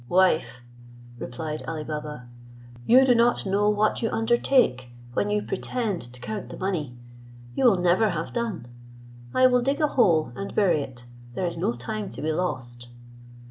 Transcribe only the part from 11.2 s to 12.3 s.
there is no time to